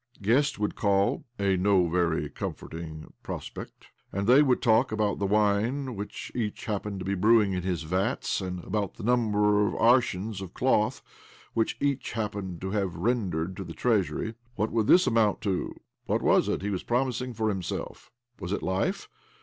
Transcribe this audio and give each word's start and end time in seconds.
Guests 0.19 0.57
would 0.57 0.73
call 0.73 1.25
(a 1.37 1.55
na 1.57 1.87
very 1.87 2.27
comforting 2.27 3.13
prospect!), 3.21 3.89
and 4.11 4.25
they 4.25 4.41
Would 4.41 4.59
talk 4.59 4.91
about 4.91 5.19
the 5.19 5.27
wine 5.27 5.95
which 5.95 6.31
each 6.33 6.65
hap 6.65 6.85
pened 6.85 6.97
to 6.97 7.05
be 7.05 7.13
brewing 7.13 7.53
in 7.53 7.61
his 7.61 7.83
vats, 7.83 8.41
and 8.41 8.63
about 8.63 8.95
the 8.95 9.03
number 9.03 9.67
of 9.67 9.75
arshins" 9.75 10.41
of 10.41 10.55
cloth 10.55 11.03
which 11.53 11.77
each 11.79 12.13
happened 12.13 12.59
to 12.61 12.71
have 12.71 12.95
rendered 12.95 13.55
to 13.57 13.63
the 13.63 13.75
Treasury>\ 13.75 14.33
What 14.55 14.71
would 14.71 14.87
this 14.87 15.05
amount 15.05 15.39
to? 15.41 15.75
What 16.07 16.23
was 16.23 16.49
it 16.49 16.63
he 16.63 16.71
was 16.71 16.81
promising 16.81 17.35
for 17.35 17.49
himself? 17.49 18.09
Was 18.39 18.51
it 18.51 18.63
life? 18.63 19.07